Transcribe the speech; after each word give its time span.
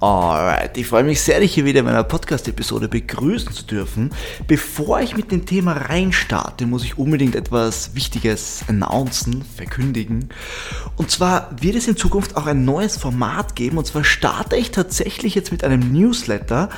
Alright, 0.00 0.76
ich 0.76 0.86
freue 0.86 1.02
mich 1.02 1.20
sehr, 1.20 1.40
dich 1.40 1.54
hier 1.54 1.64
wieder 1.64 1.80
in 1.80 1.86
meiner 1.86 2.04
Podcast-Episode 2.04 2.86
begrüßen 2.86 3.50
zu 3.50 3.64
dürfen. 3.64 4.12
Bevor 4.46 5.00
ich 5.00 5.16
mit 5.16 5.32
dem 5.32 5.44
Thema 5.44 5.72
reinstarte, 5.72 6.66
muss 6.66 6.84
ich 6.84 6.98
unbedingt 6.98 7.34
etwas 7.34 7.96
Wichtiges 7.96 8.62
announcen, 8.68 9.44
verkündigen. 9.56 10.28
Und 10.94 11.10
zwar 11.10 11.50
wird 11.60 11.74
es 11.74 11.88
in 11.88 11.96
Zukunft 11.96 12.36
auch 12.36 12.46
ein 12.46 12.64
neues 12.64 12.96
Format 12.96 13.56
geben. 13.56 13.76
Und 13.76 13.88
zwar 13.88 14.04
starte 14.04 14.54
ich 14.54 14.70
tatsächlich 14.70 15.34
jetzt 15.34 15.50
mit 15.50 15.64
einem 15.64 15.92
Newsletter. 15.92 16.68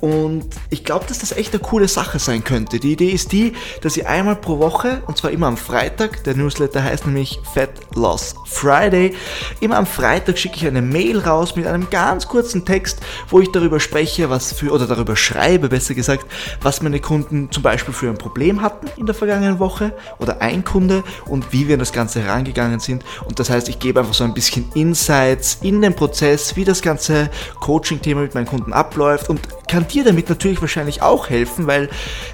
Und 0.00 0.46
ich 0.70 0.84
glaube, 0.84 1.04
dass 1.08 1.18
das 1.18 1.32
echt 1.32 1.54
eine 1.54 1.60
coole 1.60 1.88
Sache 1.88 2.20
sein 2.20 2.44
könnte. 2.44 2.78
Die 2.78 2.92
Idee 2.92 3.10
ist 3.10 3.32
die, 3.32 3.54
dass 3.82 3.96
ihr 3.96 4.08
einmal 4.08 4.36
pro 4.36 4.60
Woche, 4.60 5.02
und 5.08 5.18
zwar 5.18 5.32
immer 5.32 5.48
am 5.48 5.56
Freitag, 5.56 6.22
der 6.22 6.36
Newsletter 6.36 6.84
heißt 6.84 7.06
nämlich 7.06 7.40
Fat 7.54 7.70
Loss 7.96 8.36
Friday, 8.46 9.16
immer 9.58 9.78
am 9.78 9.86
Freitag 9.86 10.38
schicke 10.38 10.58
ich 10.58 10.66
eine 10.68 10.80
Mail 10.80 11.18
raus 11.18 11.56
mit 11.56 11.66
einem 11.66 11.90
ganz 11.90 12.28
kurzen 12.28 12.66
Text, 12.68 13.00
wo 13.30 13.40
ich 13.40 13.50
darüber 13.50 13.80
spreche, 13.80 14.28
was 14.28 14.52
für, 14.52 14.72
oder 14.72 14.86
darüber 14.86 15.16
schreibe, 15.16 15.70
besser 15.70 15.94
gesagt, 15.94 16.26
was 16.60 16.82
meine 16.82 17.00
Kunden 17.00 17.50
zum 17.50 17.62
Beispiel 17.62 17.94
für 17.94 18.10
ein 18.10 18.18
Problem 18.18 18.60
hatten 18.60 18.88
in 18.98 19.06
der 19.06 19.14
vergangenen 19.14 19.58
Woche 19.58 19.94
oder 20.18 20.42
ein 20.42 20.64
Kunde 20.64 21.02
und 21.24 21.50
wie 21.50 21.66
wir 21.66 21.76
an 21.76 21.78
das 21.78 21.94
Ganze 21.94 22.20
herangegangen 22.20 22.78
sind. 22.78 23.06
Und 23.24 23.38
das 23.38 23.48
heißt, 23.48 23.70
ich 23.70 23.78
gebe 23.78 24.00
einfach 24.00 24.12
so 24.12 24.24
ein 24.24 24.34
bisschen 24.34 24.70
Insights 24.74 25.58
in 25.62 25.80
den 25.80 25.94
Prozess, 25.94 26.56
wie 26.56 26.66
das 26.66 26.82
ganze 26.82 27.30
Coaching-Thema 27.60 28.20
mit 28.20 28.34
meinen 28.34 28.46
Kunden 28.46 28.74
abläuft 28.74 29.30
und 29.30 29.40
kann 29.68 29.86
dir 29.86 30.04
damit 30.04 30.28
natürlich 30.28 30.60
wahrscheinlich 30.60 31.02
auch 31.02 31.28
helfen, 31.28 31.66
weil 31.66 31.88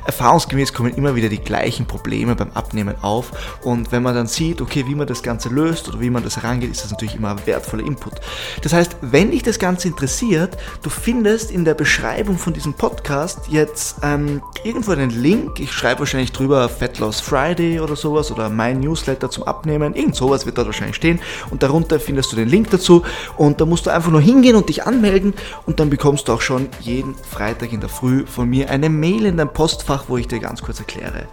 erfahrungsgemäß 0.07 0.73
kommen 0.73 0.95
immer 0.95 1.15
wieder 1.15 1.29
die 1.29 1.41
gleichen 1.41 1.87
Probleme 1.87 2.35
beim 2.37 2.53
Abnehmen 2.53 2.95
auf. 3.03 3.33
Und 3.63 3.93
wenn 3.93 4.03
man 4.03 4.15
dann 4.15 4.27
sieht, 4.27 4.61
okay, 4.61 4.85
wie 4.87 4.95
man 4.95 5.07
das 5.07 5.23
Ganze 5.23 5.49
löst 5.49 5.89
oder 5.89 6.01
wie 6.01 6.11
man 6.11 6.23
das 6.23 6.37
herangeht, 6.37 6.71
ist 6.71 6.85
das 6.85 6.93
natürlich 6.93 7.17
immer 7.17 7.37
wertvoller 7.47 7.85
Input. 7.85 8.15
Das 8.63 8.73
heißt, 8.73 8.97
wenn 9.01 9.33
dich 9.33 9.43
das 9.43 9.59
Ganze 9.59 9.89
interessiert, 9.89 10.57
du 10.83 10.91
findest 10.91 11.51
in 11.51 11.65
der 11.65 11.75
Beschreibung 11.75 12.39
von 12.39 12.53
diesem 12.53 12.75
Podcast 12.75 13.49
jetzt 13.49 13.97
ähm, 14.03 14.41
irgendwo 14.63 14.93
einen 14.93 15.11
Link. 15.11 15.61
Ich 15.61 15.73
schreibe 15.73 16.01
wahrscheinlich 16.01 16.33
drüber 16.33 16.69
Fat 16.69 16.99
Loss 16.99 17.21
Friday 17.21 17.81
oder 17.81 17.97
sowas 17.97 18.31
oder 18.31 18.49
mein 18.49 18.81
Newsletter 18.81 19.31
zum 19.31 19.45
Abnehmen. 19.45 19.95
Irgend 19.95 20.15
sowas 20.15 20.47
wird 20.47 20.57
dort 20.57 20.69
wahrscheinlich 20.69 20.97
stehen. 20.97 21.21
Und 21.51 21.63
darunter 21.63 21.99
findest 21.99 22.33
du 22.33 22.37
den 22.37 22.49
Link 22.49 22.71
dazu. 22.71 23.03
Und 23.37 23.61
da 23.61 23.67
musst 23.67 23.87
du 23.87 23.91
einfach 23.91 24.11
nur 24.11 24.21
hingehen 24.21 24.57
und 24.57 24.69
dich 24.69 24.87
anmelden 24.87 25.35
und 25.67 25.81
dann 25.81 25.91
bekommst 25.91 26.29
du 26.29 26.33
auch 26.33 26.41
schon 26.41 26.69
jeden 26.81 27.15
Freitag 27.25 27.73
in 27.73 27.81
der 27.81 27.89
Früh 27.89 28.27
von 28.27 28.49
mir 28.49 28.71
eine 28.71 28.89
Mail 28.89 29.27
in 29.27 29.37
dein 29.37 29.53
Postfach, 29.53 30.05
wo 30.09 30.17
ich 30.17 30.29
dir 30.29 30.39
ganz 30.39 30.63
kurz 30.63 30.79
erkläre, 30.79 31.27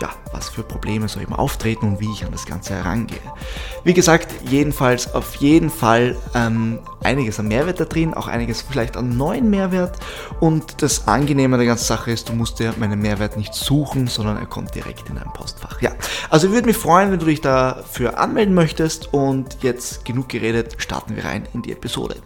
ja, 0.00 0.10
was 0.32 0.48
für 0.48 0.62
Probleme 0.62 1.08
so 1.08 1.20
eben 1.20 1.32
auftreten 1.32 1.86
und 1.86 2.00
wie 2.00 2.10
ich 2.12 2.24
an 2.24 2.32
das 2.32 2.46
Ganze 2.46 2.74
herangehe. 2.74 3.18
Wie 3.84 3.94
gesagt, 3.94 4.28
jedenfalls 4.48 5.14
auf 5.14 5.36
jeden 5.36 5.70
Fall 5.70 6.16
ähm, 6.34 6.80
einiges 7.02 7.38
an 7.40 7.48
Mehrwert 7.48 7.80
da 7.80 7.84
drin, 7.84 8.14
auch 8.14 8.28
einiges 8.28 8.62
vielleicht 8.62 8.96
an 8.96 9.16
neuen 9.16 9.50
Mehrwert 9.50 9.98
und 10.40 10.82
das 10.82 11.08
Angenehme 11.08 11.56
der 11.56 11.66
ganzen 11.66 11.86
Sache 11.86 12.10
ist, 12.10 12.28
du 12.28 12.32
musst 12.32 12.58
dir 12.58 12.74
meinen 12.78 13.00
Mehrwert 13.00 13.36
nicht 13.36 13.54
suchen, 13.54 14.06
sondern 14.06 14.36
er 14.36 14.46
kommt 14.46 14.74
direkt 14.74 15.08
in 15.08 15.16
dein 15.16 15.32
Postfach. 15.32 15.80
Ja, 15.80 15.92
also 16.30 16.48
ich 16.48 16.52
würde 16.52 16.66
mich 16.66 16.76
freuen, 16.76 17.10
wenn 17.10 17.18
du 17.18 17.26
dich 17.26 17.40
dafür 17.40 18.18
anmelden 18.18 18.54
möchtest 18.54 19.12
und 19.12 19.58
jetzt 19.62 20.04
genug 20.04 20.28
geredet, 20.28 20.76
starten 20.78 21.16
wir 21.16 21.24
rein 21.24 21.46
in 21.54 21.62
die 21.62 21.72
Episode. 21.72 22.16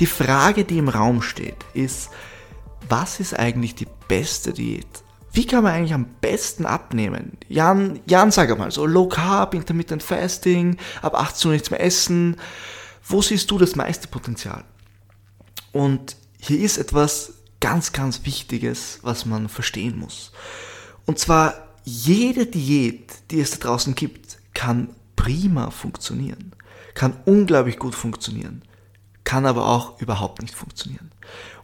Die 0.00 0.06
Frage, 0.06 0.64
die 0.64 0.78
im 0.78 0.88
Raum 0.88 1.22
steht, 1.22 1.56
ist, 1.74 2.10
was 2.88 3.20
ist 3.20 3.38
eigentlich 3.38 3.74
die 3.74 3.88
beste 4.08 4.52
Diät? 4.52 4.86
Wie 5.32 5.46
kann 5.46 5.62
man 5.62 5.72
eigentlich 5.72 5.94
am 5.94 6.06
besten 6.20 6.66
abnehmen? 6.66 7.38
Jan, 7.48 8.00
Jan, 8.06 8.30
sag 8.30 8.56
mal, 8.58 8.70
so 8.70 8.86
Low 8.86 9.08
Carb, 9.08 9.54
Intermittent 9.54 10.02
Fasting, 10.02 10.78
ab 11.02 11.14
18 11.14 11.48
Uhr 11.48 11.52
nichts 11.52 11.70
mehr 11.70 11.80
essen. 11.80 12.36
Wo 13.04 13.22
siehst 13.22 13.50
du 13.50 13.58
das 13.58 13.76
meiste 13.76 14.08
Potenzial? 14.08 14.64
Und 15.72 16.16
hier 16.38 16.60
ist 16.60 16.78
etwas 16.78 17.34
ganz, 17.60 17.92
ganz 17.92 18.24
Wichtiges, 18.24 19.00
was 19.02 19.26
man 19.26 19.48
verstehen 19.48 19.98
muss. 19.98 20.32
Und 21.06 21.18
zwar, 21.18 21.54
jede 21.84 22.46
Diät, 22.46 23.12
die 23.30 23.40
es 23.40 23.50
da 23.50 23.68
draußen 23.68 23.94
gibt, 23.94 24.38
kann 24.54 24.94
prima 25.16 25.70
funktionieren. 25.70 26.52
Kann 26.94 27.16
unglaublich 27.24 27.78
gut 27.78 27.94
funktionieren. 27.94 28.62
Kann 29.28 29.44
aber 29.44 29.66
auch 29.66 30.00
überhaupt 30.00 30.40
nicht 30.40 30.54
funktionieren. 30.54 31.10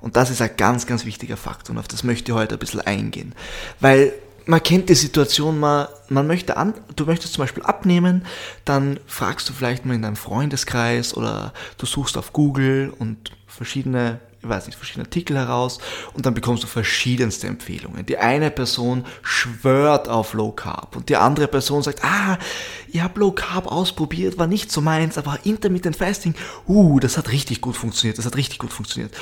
Und 0.03 0.17
das 0.17 0.29
ist 0.29 0.43
ein 0.43 0.51
ganz, 0.59 0.87
ganz 0.87 1.07
wichtiger 1.07 1.39
Faktor 1.39 1.75
und 1.75 1.79
auf 1.79 1.89
das 1.89 2.05
möchte 2.05 2.31
ich 2.31 2.37
heute 2.37 2.57
ein 2.57 2.59
bisschen 2.59 2.83
eingehen. 2.83 3.35
Weil 3.81 4.13
man 4.45 4.63
kennt 4.63 4.91
die 4.91 4.95
Situation 4.95 5.59
mal, 5.59 5.89
man 6.11 6.27
möchte 6.27 6.59
an, 6.59 6.75
du 6.95 7.07
möchtest 7.07 7.33
zum 7.33 7.43
Beispiel 7.43 7.63
abnehmen, 7.63 8.27
dann 8.67 9.01
fragst 9.07 9.49
du 9.49 9.55
vielleicht 9.55 9.87
mal 9.87 9.95
in 9.95 10.03
deinem 10.03 10.17
Freundeskreis 10.17 11.17
oder 11.17 11.55
du 11.79 11.87
suchst 11.87 12.19
auf 12.19 12.35
Google 12.35 12.93
und 12.99 13.33
verschiedene 13.47 14.21
weiß 14.49 14.67
nicht, 14.67 14.77
verschiedene 14.77 15.07
Artikel 15.07 15.37
heraus 15.37 15.79
und 16.13 16.27
dann 16.27 16.35
bekommst 16.35 16.63
du 16.63 16.67
verschiedenste 16.67 17.47
Empfehlungen. 17.47 18.07
Die 18.07 18.19
eine 18.19 18.51
Person 18.51 19.05
schwört 19.23 20.09
auf 20.09 20.33
Low 20.35 20.53
Carb 20.53 20.97
und 20.97 21.09
die 21.09 21.17
andere 21.17 21.49
Person 21.49 21.83
sagt, 21.83 22.05
ah, 22.05 22.39
ich 22.89 23.01
habe 23.01 23.21
Low 23.21 23.33
Carb 23.33 23.67
ausprobiert, 23.67 24.39
war 24.39 24.47
nicht 24.47 24.71
so 24.71 24.81
meins, 24.81 25.19
aber 25.19 25.39
Intermittent 25.45 25.97
Fasting, 25.97 26.35
uh, 26.69 27.01
das 27.01 27.17
hat 27.17 27.31
richtig 27.31 27.61
gut 27.61 27.77
funktioniert, 27.77 28.19
das 28.19 28.27
hat 28.27 28.37
richtig 28.37 28.59
gut 28.59 28.73
funktioniert. 28.73 29.15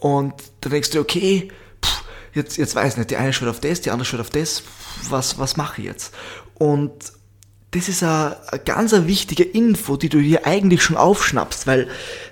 Und 0.00 0.34
dann 0.60 0.72
denkst 0.72 0.90
du, 0.90 1.00
okay, 1.00 1.50
pff, 1.84 2.04
jetzt, 2.34 2.56
jetzt 2.56 2.74
weiß 2.74 2.92
ich 2.92 2.98
nicht, 2.98 3.10
die 3.10 3.16
eine 3.16 3.32
schwört 3.32 3.50
auf 3.50 3.60
das, 3.60 3.80
die 3.80 3.90
andere 3.90 4.04
schwört 4.04 4.22
auf 4.22 4.30
das, 4.30 4.62
was, 5.08 5.38
was 5.38 5.56
mache 5.56 5.80
ich 5.80 5.86
jetzt? 5.86 6.14
Und 6.54 6.92
das 7.74 7.88
ist 7.88 8.02
eine, 8.02 8.36
eine 8.50 8.60
ganz 8.62 8.92
eine 8.92 9.06
wichtige 9.06 9.42
Info, 9.42 9.96
die 9.96 10.08
du 10.08 10.18
hier 10.18 10.46
eigentlich 10.46 10.82
schon 10.82 10.96
aufschnappst, 10.96 11.66
weil 11.66 11.88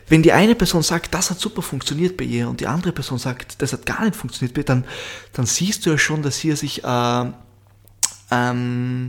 wenn 0.08 0.22
die 0.22 0.32
eine 0.32 0.54
Person 0.54 0.82
sagt, 0.82 1.14
das 1.14 1.30
hat 1.30 1.40
super 1.40 1.62
funktioniert 1.62 2.16
bei 2.16 2.24
ihr 2.24 2.48
und 2.48 2.60
die 2.60 2.66
andere 2.66 2.92
Person 2.92 3.18
sagt, 3.18 3.60
das 3.60 3.72
hat 3.72 3.84
gar 3.84 4.04
nicht 4.04 4.14
funktioniert 4.16 4.54
bei 4.54 4.60
ihr, 4.60 4.66
dann, 4.66 4.84
dann 5.32 5.46
siehst 5.46 5.84
du 5.84 5.90
ja 5.90 5.98
schon, 5.98 6.22
dass 6.22 6.36
hier 6.36 6.56
sich 6.56 6.84
äh, 6.84 7.24
ähm, 8.30 9.08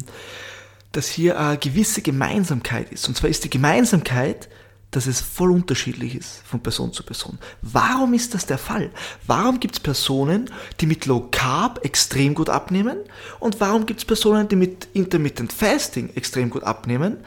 dass 0.91 1.07
hier 1.07 1.39
eine 1.39 1.57
gewisse 1.57 2.01
Gemeinsamkeit 2.01 2.91
ist. 2.91 3.07
Und 3.07 3.17
zwar 3.17 3.29
ist 3.29 3.43
die 3.43 3.49
Gemeinsamkeit, 3.49 4.47
dass 4.95 5.07
es 5.07 5.21
voll 5.21 5.51
unterschiedlich 5.51 6.15
ist 6.15 6.41
von 6.45 6.61
Person 6.61 6.93
zu 6.93 7.03
Person. 7.03 7.39
Warum 7.61 8.13
ist 8.13 8.33
das 8.33 8.45
der 8.45 8.57
Fall? 8.57 8.91
Warum 9.27 9.59
gibt 9.59 9.75
es 9.75 9.79
Personen, 9.79 10.49
die 10.79 10.85
mit 10.85 11.05
Low 11.05 11.27
Carb 11.31 11.83
extrem 11.83 12.35
gut 12.35 12.49
abnehmen? 12.49 12.97
Und 13.39 13.59
warum 13.59 13.85
gibt 13.85 13.99
es 13.99 14.05
Personen, 14.05 14.47
die 14.47 14.55
mit 14.55 14.87
Intermittent 14.93 15.51
Fasting 15.51 16.09
extrem 16.15 16.49
gut 16.49 16.63
abnehmen? 16.63 17.17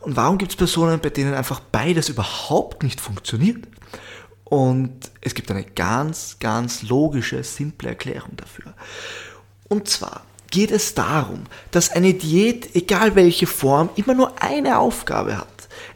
Und 0.00 0.16
warum 0.16 0.38
gibt 0.38 0.52
es 0.52 0.56
Personen, 0.56 1.00
bei 1.00 1.10
denen 1.10 1.34
einfach 1.34 1.60
beides 1.60 2.08
überhaupt 2.08 2.82
nicht 2.82 3.00
funktioniert? 3.00 3.66
Und 4.44 5.10
es 5.20 5.34
gibt 5.34 5.50
eine 5.50 5.64
ganz, 5.64 6.36
ganz 6.40 6.82
logische, 6.82 7.42
simple 7.42 7.90
Erklärung 7.90 8.36
dafür. 8.36 8.72
Und 9.68 9.88
zwar 9.88 10.24
geht 10.50 10.70
es 10.70 10.94
darum, 10.94 11.44
dass 11.70 11.90
eine 11.90 12.14
Diät, 12.14 12.74
egal 12.74 13.14
welche 13.14 13.46
Form, 13.46 13.90
immer 13.96 14.14
nur 14.14 14.40
eine 14.40 14.78
Aufgabe 14.78 15.36
hat. 15.36 15.48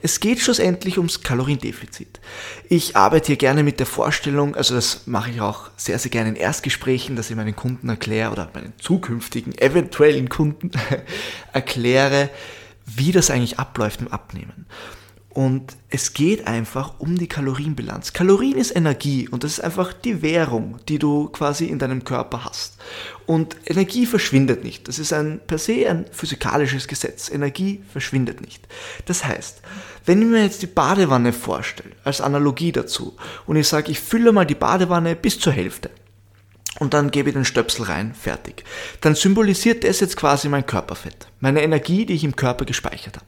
Es 0.02 0.20
geht 0.20 0.40
schlussendlich 0.40 0.98
ums 0.98 1.22
Kaloriendefizit. 1.22 2.20
Ich 2.68 2.96
arbeite 2.96 3.28
hier 3.28 3.36
gerne 3.36 3.62
mit 3.62 3.78
der 3.78 3.86
Vorstellung, 3.86 4.54
also 4.54 4.74
das 4.74 5.06
mache 5.06 5.30
ich 5.30 5.40
auch 5.40 5.70
sehr, 5.76 5.98
sehr 5.98 6.10
gerne 6.10 6.30
in 6.30 6.36
Erstgesprächen, 6.36 7.16
dass 7.16 7.30
ich 7.30 7.36
meinen 7.36 7.56
Kunden 7.56 7.88
erkläre 7.88 8.32
oder 8.32 8.50
meinen 8.54 8.72
zukünftigen, 8.78 9.56
eventuellen 9.58 10.28
Kunden 10.28 10.70
erkläre, 11.52 12.30
wie 12.86 13.12
das 13.12 13.30
eigentlich 13.30 13.58
abläuft 13.58 14.00
im 14.00 14.08
Abnehmen. 14.08 14.66
Und 15.34 15.78
es 15.88 16.12
geht 16.12 16.46
einfach 16.46 17.00
um 17.00 17.16
die 17.16 17.26
Kalorienbilanz. 17.26 18.12
Kalorien 18.12 18.58
ist 18.58 18.76
Energie 18.76 19.28
und 19.28 19.44
das 19.44 19.52
ist 19.52 19.60
einfach 19.60 19.94
die 19.94 20.20
Währung, 20.20 20.78
die 20.88 20.98
du 20.98 21.30
quasi 21.30 21.64
in 21.64 21.78
deinem 21.78 22.04
Körper 22.04 22.44
hast. 22.44 22.76
Und 23.24 23.56
Energie 23.64 24.04
verschwindet 24.04 24.62
nicht. 24.62 24.88
Das 24.88 24.98
ist 24.98 25.10
ein 25.14 25.40
per 25.46 25.56
se 25.56 25.88
ein 25.88 26.04
physikalisches 26.12 26.86
Gesetz. 26.86 27.30
Energie 27.30 27.82
verschwindet 27.90 28.42
nicht. 28.42 28.68
Das 29.06 29.24
heißt, 29.24 29.62
wenn 30.04 30.20
ich 30.20 30.28
mir 30.28 30.42
jetzt 30.42 30.60
die 30.60 30.66
Badewanne 30.66 31.32
vorstelle, 31.32 31.96
als 32.04 32.20
Analogie 32.20 32.72
dazu, 32.72 33.16
und 33.46 33.56
ich 33.56 33.68
sage, 33.68 33.90
ich 33.90 34.00
fülle 34.00 34.32
mal 34.32 34.44
die 34.44 34.54
Badewanne 34.54 35.16
bis 35.16 35.38
zur 35.38 35.54
Hälfte, 35.54 35.90
und 36.78 36.94
dann 36.94 37.10
gebe 37.10 37.30
ich 37.30 37.34
den 37.34 37.44
Stöpsel 37.44 37.84
rein, 37.84 38.14
fertig. 38.14 38.64
Dann 39.00 39.14
symbolisiert 39.14 39.84
das 39.84 40.00
jetzt 40.00 40.16
quasi 40.16 40.48
mein 40.48 40.66
Körperfett, 40.66 41.28
meine 41.40 41.62
Energie, 41.62 42.04
die 42.04 42.14
ich 42.14 42.24
im 42.24 42.36
Körper 42.36 42.64
gespeichert 42.64 43.16
habe. 43.16 43.26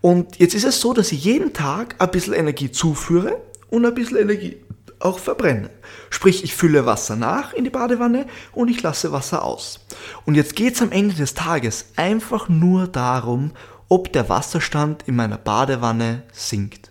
Und 0.00 0.38
jetzt 0.38 0.54
ist 0.54 0.64
es 0.64 0.80
so, 0.80 0.92
dass 0.94 1.12
ich 1.12 1.24
jeden 1.24 1.52
Tag 1.52 1.96
ein 1.98 2.10
bisschen 2.10 2.32
Energie 2.32 2.70
zuführe 2.70 3.40
und 3.68 3.84
ein 3.84 3.94
bisschen 3.94 4.16
Energie 4.16 4.56
auch 4.98 5.18
verbrenne. 5.18 5.70
Sprich, 6.10 6.44
ich 6.44 6.54
fülle 6.54 6.86
Wasser 6.86 7.16
nach 7.16 7.52
in 7.52 7.64
die 7.64 7.70
Badewanne 7.70 8.26
und 8.52 8.68
ich 8.68 8.82
lasse 8.82 9.12
Wasser 9.12 9.44
aus. 9.44 9.80
Und 10.26 10.34
jetzt 10.34 10.56
geht 10.56 10.74
es 10.74 10.82
am 10.82 10.92
Ende 10.92 11.14
des 11.14 11.34
Tages 11.34 11.86
einfach 11.96 12.48
nur 12.48 12.86
darum, 12.86 13.52
ob 13.88 14.12
der 14.12 14.28
Wasserstand 14.28 15.04
in 15.06 15.16
meiner 15.16 15.38
Badewanne 15.38 16.22
sinkt. 16.32 16.90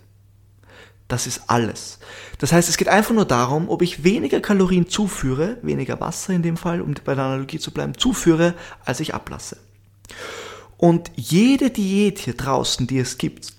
Das 1.08 1.26
ist 1.26 1.42
alles. 1.48 1.98
Das 2.38 2.52
heißt, 2.52 2.68
es 2.68 2.76
geht 2.76 2.88
einfach 2.88 3.14
nur 3.14 3.24
darum, 3.24 3.68
ob 3.68 3.82
ich 3.82 4.04
weniger 4.04 4.40
Kalorien 4.40 4.88
zuführe, 4.88 5.58
weniger 5.62 5.98
Wasser 6.00 6.32
in 6.32 6.42
dem 6.42 6.56
Fall, 6.56 6.80
um 6.80 6.94
bei 7.04 7.16
der 7.16 7.24
Analogie 7.24 7.58
zu 7.58 7.72
bleiben, 7.72 7.98
zuführe, 7.98 8.54
als 8.84 9.00
ich 9.00 9.12
ablasse. 9.12 9.56
Und 10.80 11.10
jede 11.14 11.68
Diät 11.68 12.20
hier 12.20 12.32
draußen, 12.32 12.86
die 12.86 13.00
es 13.00 13.18
gibt, 13.18 13.52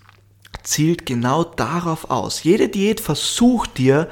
zielt 0.64 1.06
genau 1.06 1.44
darauf 1.44 2.10
aus. 2.10 2.42
Jede 2.42 2.68
Diät 2.68 3.00
versucht 3.00 3.78
dir 3.78 4.10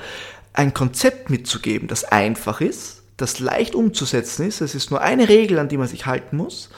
ein 0.53 0.75
Konzept 0.75 1.31
mitzugeben, 1.31 1.87
das 1.87 2.03
einfach 2.03 2.61
ist, 2.61 3.01
das 3.17 3.39
leicht 3.39 3.73
umzusetzen 3.73 4.45
ist. 4.45 4.61
Es 4.61 4.75
ist 4.75 4.91
nur 4.91 5.01
eine 5.01 5.27
Regel, 5.27 5.57
an 5.57 5.69
die 5.69 5.77
man 5.77 5.87
sich 5.87 6.05
halten 6.05 6.37
muss. 6.37 6.69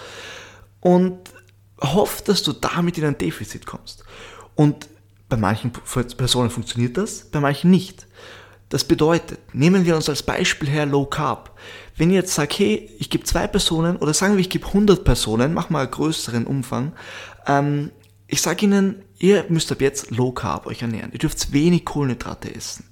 Und 0.80 1.18
hofft, 1.82 2.30
dass 2.30 2.44
du 2.44 2.54
damit 2.54 2.98
in 2.98 3.04
ein 3.04 3.18
Defizit 3.18 3.66
kommst. 3.66 4.06
Und 4.56 4.88
bei 5.28 5.36
manchen 5.36 5.74
Personen 5.74 6.50
funktioniert 6.50 6.96
das, 6.96 7.26
bei 7.26 7.42
manchen 7.42 7.72
nicht. 7.72 8.08
Das 8.72 8.86
bedeutet, 8.86 9.38
nehmen 9.54 9.86
wir 9.86 9.98
uns 9.98 10.08
als 10.08 10.24
Beispiel 10.24 10.70
her 10.70 10.86
Low 10.86 11.06
Carb. 11.06 11.60
Wenn 11.98 12.10
ich 12.10 12.16
jetzt 12.16 12.34
sage, 12.34 12.56
hey, 12.56 12.90
ich 13.00 13.10
gebe 13.10 13.26
zwei 13.26 13.46
Personen 13.46 13.98
oder 13.98 14.14
sagen 14.14 14.36
wir, 14.36 14.40
ich 14.40 14.50
gebe 14.50 14.66
100 14.66 15.04
Personen, 15.04 15.54
mach 15.54 15.70
mal 15.70 15.82
einen 15.82 15.92
größeren 15.92 16.48
Umfang, 16.48 16.94
ähm, 17.48 17.92
ich 18.28 18.42
sage 18.42 18.66
ihnen, 18.66 19.04
ihr 19.20 19.46
müsst 19.50 19.74
ab 19.74 19.82
jetzt 19.82 20.12
Low 20.12 20.32
Carb 20.32 20.68
euch 20.68 20.82
ernähren. 20.82 21.12
Ihr 21.12 21.20
dürft 21.20 21.52
wenig 21.52 21.84
Kohlenhydrate 21.84 22.56
essen. 22.56 22.86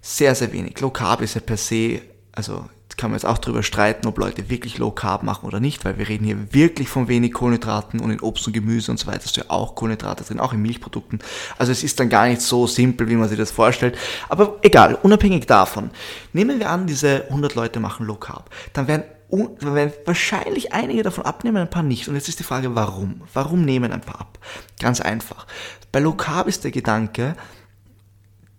Sehr, 0.00 0.34
sehr 0.34 0.50
wenig. 0.54 0.80
Low 0.80 0.88
Carb 0.88 1.20
ist 1.20 1.34
ja 1.34 1.42
per 1.42 1.58
se, 1.58 2.00
also 2.32 2.64
kann 2.98 3.10
man 3.10 3.18
jetzt 3.18 3.24
auch 3.24 3.38
darüber 3.38 3.62
streiten, 3.62 4.06
ob 4.06 4.18
Leute 4.18 4.50
wirklich 4.50 4.76
Low 4.76 4.90
Carb 4.90 5.22
machen 5.22 5.46
oder 5.46 5.60
nicht, 5.60 5.84
weil 5.84 5.96
wir 5.96 6.08
reden 6.08 6.24
hier 6.24 6.52
wirklich 6.52 6.88
von 6.88 7.08
wenig 7.08 7.32
Kohlenhydraten 7.32 8.00
und 8.00 8.10
in 8.10 8.20
Obst 8.20 8.46
und 8.46 8.52
Gemüse 8.52 8.90
und 8.90 8.98
so 8.98 9.06
weiter 9.06 9.24
ist 9.24 9.36
ja 9.36 9.44
auch 9.48 9.74
Kohlenhydrate 9.74 10.24
drin, 10.24 10.40
auch 10.40 10.52
in 10.52 10.60
Milchprodukten. 10.60 11.20
Also 11.56 11.72
es 11.72 11.82
ist 11.82 11.98
dann 12.00 12.10
gar 12.10 12.26
nicht 12.26 12.42
so 12.42 12.66
simpel, 12.66 13.08
wie 13.08 13.16
man 13.16 13.28
sich 13.28 13.38
das 13.38 13.50
vorstellt. 13.50 13.96
Aber 14.28 14.58
egal, 14.62 14.98
unabhängig 15.02 15.46
davon, 15.46 15.90
nehmen 16.32 16.58
wir 16.58 16.68
an, 16.68 16.86
diese 16.86 17.24
100 17.28 17.54
Leute 17.54 17.80
machen 17.80 18.04
Low 18.04 18.16
Carb, 18.16 18.50
dann 18.74 18.88
werden 18.88 19.04
dann 19.30 19.74
werden 19.74 19.92
wahrscheinlich 20.06 20.72
einige 20.72 21.02
davon 21.02 21.24
abnehmen, 21.24 21.58
ein 21.58 21.68
paar 21.68 21.82
nicht. 21.82 22.08
Und 22.08 22.14
jetzt 22.14 22.28
ist 22.28 22.38
die 22.38 22.44
Frage, 22.44 22.74
warum? 22.74 23.20
Warum 23.34 23.64
nehmen 23.64 23.92
ein 23.92 24.00
paar 24.00 24.22
ab? 24.22 24.38
Ganz 24.80 25.02
einfach. 25.02 25.46
Bei 25.92 26.00
Low 26.00 26.14
Carb 26.14 26.48
ist 26.48 26.64
der 26.64 26.70
Gedanke, 26.70 27.36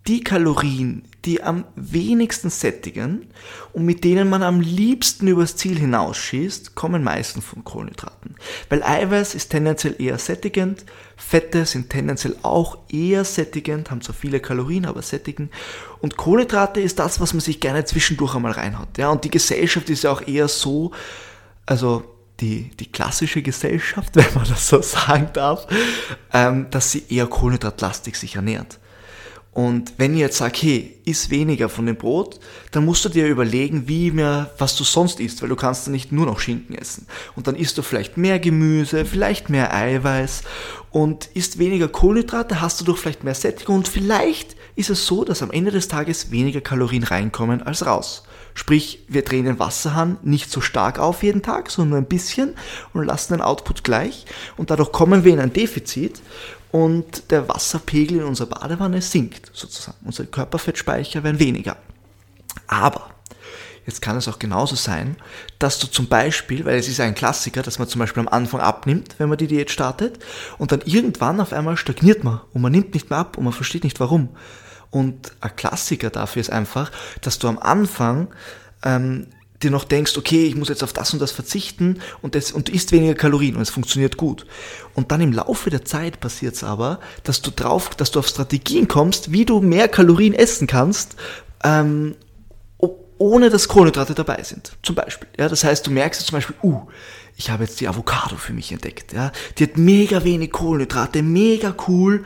die 0.06 0.24
Kalorien, 0.24 1.02
die 1.26 1.42
am 1.42 1.64
wenigsten 1.76 2.48
sättigen 2.48 3.26
und 3.74 3.84
mit 3.84 4.02
denen 4.02 4.30
man 4.30 4.42
am 4.42 4.60
liebsten 4.60 5.26
übers 5.26 5.56
Ziel 5.56 5.78
hinausschießt, 5.78 6.74
kommen 6.74 7.04
meistens 7.04 7.44
von 7.44 7.64
Kohlenhydraten. 7.64 8.36
Weil 8.70 8.82
Eiweiß 8.82 9.34
ist 9.34 9.50
tendenziell 9.50 9.96
eher 9.98 10.18
sättigend, 10.18 10.86
Fette 11.16 11.66
sind 11.66 11.90
tendenziell 11.90 12.36
auch 12.42 12.78
eher 12.88 13.24
sättigend, 13.24 13.90
haben 13.90 14.00
zwar 14.00 14.14
viele 14.14 14.40
Kalorien, 14.40 14.86
aber 14.86 15.02
sättigen. 15.02 15.50
Und 16.00 16.16
Kohlenhydrate 16.16 16.80
ist 16.80 16.98
das, 16.98 17.20
was 17.20 17.34
man 17.34 17.40
sich 17.40 17.60
gerne 17.60 17.84
zwischendurch 17.84 18.34
einmal 18.34 18.52
reinhat. 18.52 18.96
Ja, 18.96 19.10
und 19.10 19.24
die 19.24 19.30
Gesellschaft 19.30 19.90
ist 19.90 20.04
ja 20.04 20.12
auch 20.12 20.26
eher 20.26 20.48
so, 20.48 20.92
also 21.66 22.04
die, 22.40 22.70
die 22.70 22.90
klassische 22.90 23.42
Gesellschaft, 23.42 24.10
wenn 24.16 24.32
man 24.34 24.48
das 24.48 24.66
so 24.66 24.80
sagen 24.80 25.28
darf, 25.34 25.66
ähm, 26.32 26.68
dass 26.70 26.90
sie 26.90 27.04
eher 27.10 27.26
kohlenhydratlastig 27.26 28.16
sich 28.16 28.36
ernährt. 28.36 28.78
Und 29.52 29.94
wenn 29.96 30.14
ich 30.14 30.20
jetzt 30.20 30.38
sage, 30.38 30.58
hey, 30.60 30.96
iss 31.04 31.28
weniger 31.30 31.68
von 31.68 31.84
dem 31.86 31.96
Brot, 31.96 32.38
dann 32.70 32.84
musst 32.84 33.04
du 33.04 33.08
dir 33.08 33.26
überlegen, 33.26 33.88
wie 33.88 34.12
mehr, 34.12 34.50
was 34.58 34.76
du 34.76 34.84
sonst 34.84 35.18
isst, 35.18 35.42
weil 35.42 35.48
du 35.48 35.56
kannst 35.56 35.86
dann 35.86 35.92
nicht 35.92 36.12
nur 36.12 36.26
noch 36.26 36.38
Schinken 36.38 36.76
essen. 36.76 37.06
Und 37.34 37.48
dann 37.48 37.56
isst 37.56 37.76
du 37.76 37.82
vielleicht 37.82 38.16
mehr 38.16 38.38
Gemüse, 38.38 39.04
vielleicht 39.04 39.50
mehr 39.50 39.74
Eiweiß 39.74 40.42
und 40.92 41.26
isst 41.34 41.58
weniger 41.58 41.88
Kohlenhydrate, 41.88 42.60
hast 42.60 42.80
du 42.80 42.84
doch 42.84 42.96
vielleicht 42.96 43.24
mehr 43.24 43.34
Sättigung 43.34 43.76
und 43.76 43.88
vielleicht 43.88 44.54
ist 44.76 44.90
es 44.90 45.04
so, 45.06 45.24
dass 45.24 45.42
am 45.42 45.50
Ende 45.50 45.72
des 45.72 45.88
Tages 45.88 46.30
weniger 46.30 46.60
Kalorien 46.60 47.02
reinkommen 47.02 47.62
als 47.62 47.84
raus. 47.84 48.22
Sprich, 48.54 49.04
wir 49.08 49.22
drehen 49.22 49.44
den 49.44 49.58
Wasserhahn 49.58 50.18
nicht 50.22 50.50
so 50.50 50.60
stark 50.60 50.98
auf 50.98 51.22
jeden 51.22 51.42
Tag, 51.42 51.70
sondern 51.70 51.90
nur 51.90 51.98
ein 51.98 52.06
bisschen 52.06 52.54
und 52.92 53.04
lassen 53.04 53.34
den 53.34 53.42
Output 53.42 53.84
gleich 53.84 54.26
und 54.56 54.70
dadurch 54.70 54.92
kommen 54.92 55.24
wir 55.24 55.32
in 55.32 55.40
ein 55.40 55.52
Defizit 55.52 56.20
und 56.72 57.30
der 57.30 57.48
Wasserpegel 57.48 58.18
in 58.18 58.24
unserer 58.24 58.48
Badewanne 58.48 59.02
sinkt 59.02 59.50
sozusagen. 59.52 59.98
Unsere 60.04 60.28
Körperfettspeicher 60.28 61.24
werden 61.24 61.38
weniger. 61.38 61.76
Aber 62.66 63.10
jetzt 63.86 64.02
kann 64.02 64.16
es 64.16 64.28
auch 64.28 64.38
genauso 64.38 64.76
sein, 64.76 65.16
dass 65.58 65.78
du 65.78 65.86
zum 65.86 66.06
Beispiel, 66.06 66.64
weil 66.64 66.78
es 66.78 66.88
ist 66.88 67.00
ein 67.00 67.14
Klassiker, 67.14 67.62
dass 67.62 67.78
man 67.78 67.88
zum 67.88 67.98
Beispiel 67.98 68.20
am 68.20 68.28
Anfang 68.28 68.60
abnimmt, 68.60 69.16
wenn 69.18 69.28
man 69.28 69.38
die 69.38 69.48
Diät 69.48 69.70
startet, 69.70 70.20
und 70.58 70.70
dann 70.72 70.82
irgendwann 70.84 71.40
auf 71.40 71.52
einmal 71.52 71.76
stagniert 71.76 72.22
man 72.22 72.40
und 72.52 72.62
man 72.62 72.72
nimmt 72.72 72.94
nicht 72.94 73.10
mehr 73.10 73.18
ab 73.18 73.36
und 73.36 73.44
man 73.44 73.52
versteht 73.52 73.84
nicht 73.84 74.00
warum. 74.00 74.28
Und 74.90 75.32
ein 75.40 75.54
Klassiker 75.56 76.10
dafür 76.10 76.40
ist 76.40 76.50
einfach, 76.50 76.90
dass 77.20 77.38
du 77.38 77.48
am 77.48 77.58
Anfang 77.58 78.28
ähm, 78.84 79.28
dir 79.62 79.70
noch 79.70 79.84
denkst, 79.84 80.16
okay, 80.16 80.46
ich 80.46 80.56
muss 80.56 80.68
jetzt 80.68 80.82
auf 80.82 80.92
das 80.92 81.12
und 81.12 81.20
das 81.20 81.32
verzichten 81.32 82.00
und, 82.22 82.34
das, 82.34 82.52
und 82.52 82.68
du 82.68 82.72
isst 82.72 82.92
weniger 82.92 83.14
Kalorien 83.14 83.56
und 83.56 83.62
es 83.62 83.70
funktioniert 83.70 84.16
gut. 84.16 84.46
Und 84.94 85.12
dann 85.12 85.20
im 85.20 85.32
Laufe 85.32 85.70
der 85.70 85.84
Zeit 85.84 86.20
passiert 86.20 86.54
es 86.54 86.64
aber, 86.64 87.00
dass 87.24 87.42
du 87.42 87.50
drauf, 87.50 87.90
dass 87.90 88.10
du 88.10 88.18
auf 88.18 88.28
Strategien 88.28 88.88
kommst, 88.88 89.32
wie 89.32 89.44
du 89.44 89.60
mehr 89.60 89.88
Kalorien 89.88 90.34
essen 90.34 90.66
kannst, 90.66 91.16
ähm, 91.62 92.16
ohne 93.20 93.50
dass 93.50 93.68
Kohlenhydrate 93.68 94.14
dabei 94.14 94.42
sind. 94.42 94.72
Zum 94.82 94.94
Beispiel. 94.94 95.28
Ja, 95.38 95.48
das 95.48 95.62
heißt, 95.62 95.86
du 95.86 95.90
merkst 95.90 96.20
jetzt 96.20 96.28
zum 96.28 96.38
Beispiel, 96.38 96.56
uh, 96.62 96.86
ich 97.36 97.50
habe 97.50 97.64
jetzt 97.64 97.78
die 97.80 97.86
Avocado 97.86 98.36
für 98.36 98.54
mich 98.54 98.72
entdeckt. 98.72 99.12
Ja, 99.12 99.30
die 99.58 99.64
hat 99.64 99.76
mega 99.76 100.24
wenig 100.24 100.50
Kohlenhydrate, 100.52 101.22
mega 101.22 101.74
cool 101.86 102.24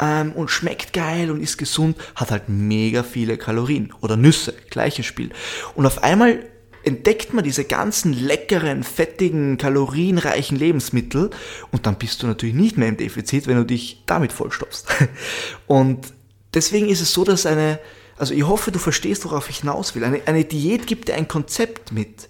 ähm, 0.00 0.32
und 0.32 0.50
schmeckt 0.50 0.94
geil 0.94 1.30
und 1.30 1.42
ist 1.42 1.58
gesund, 1.58 1.98
hat 2.14 2.30
halt 2.30 2.48
mega 2.48 3.02
viele 3.02 3.36
Kalorien. 3.36 3.92
Oder 4.00 4.16
Nüsse, 4.16 4.54
gleiches 4.70 5.04
Spiel. 5.04 5.30
Und 5.74 5.84
auf 5.84 6.02
einmal 6.02 6.40
entdeckt 6.82 7.34
man 7.34 7.44
diese 7.44 7.64
ganzen 7.64 8.12
leckeren, 8.12 8.82
fettigen, 8.82 9.58
kalorienreichen 9.58 10.56
Lebensmittel 10.56 11.30
und 11.70 11.86
dann 11.86 11.96
bist 11.96 12.22
du 12.22 12.26
natürlich 12.26 12.54
nicht 12.54 12.76
mehr 12.76 12.88
im 12.88 12.96
Defizit, 12.96 13.46
wenn 13.46 13.56
du 13.56 13.64
dich 13.64 14.02
damit 14.06 14.32
vollstopfst. 14.32 14.86
Und 15.66 16.06
deswegen 16.54 16.88
ist 16.88 17.00
es 17.00 17.12
so, 17.12 17.24
dass 17.24 17.46
eine, 17.46 17.78
also 18.16 18.34
ich 18.34 18.46
hoffe, 18.46 18.72
du 18.72 18.78
verstehst, 18.78 19.24
worauf 19.24 19.50
ich 19.50 19.58
hinaus 19.60 19.94
will. 19.94 20.04
Eine, 20.04 20.20
eine 20.26 20.44
Diät 20.44 20.86
gibt 20.86 21.08
dir 21.08 21.14
ein 21.14 21.28
Konzept 21.28 21.92
mit. 21.92 22.28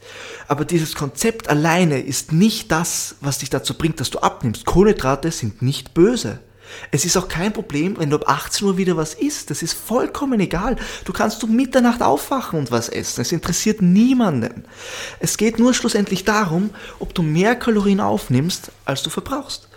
Aber 0.49 0.65
dieses 0.65 0.95
Konzept 0.95 1.49
alleine 1.49 2.01
ist 2.01 2.33
nicht 2.33 2.71
das, 2.73 3.17
was 3.21 3.39
dich 3.39 3.51
dazu 3.51 3.75
bringt, 3.75 4.01
dass 4.01 4.11
du 4.11 4.19
abnimmst. 4.19 4.67
Kohlenhydrate 4.67 5.31
sind 5.31 5.63
nicht 5.63 5.95
böse. 5.95 6.41
Es 6.91 7.05
ist 7.05 7.17
auch 7.17 7.29
kein 7.29 7.53
Problem, 7.53 7.99
wenn 7.99 8.11
du 8.11 8.17
ab 8.17 8.29
18 8.29 8.67
Uhr 8.67 8.77
wieder 8.77 8.97
was 8.97 9.15
isst. 9.15 9.51
Das 9.51 9.63
ist 9.63 9.73
vollkommen 9.73 10.41
egal. 10.41 10.77
Du 11.05 11.13
kannst 11.13 11.43
um 11.45 11.55
Mitternacht 11.57 12.03
aufwachen 12.03 12.59
und 12.59 12.71
was 12.71 12.89
essen. 12.89 13.23
Es 13.23 13.33
interessiert 13.33 13.83
niemanden. 13.83 14.65
Es 15.19 15.37
geht 15.37 15.59
nur 15.59 15.75
schlussendlich 15.75 16.25
darum, 16.25 16.71
ob 16.99 17.15
du 17.15 17.23
mehr 17.23 17.57
Kalorien 17.57 18.01
aufnimmst, 18.01 18.71
als 18.85 19.03
du 19.03 19.11
verbrauchst. 19.11 19.70